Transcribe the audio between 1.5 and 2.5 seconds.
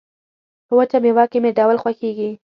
ډول خوښيږي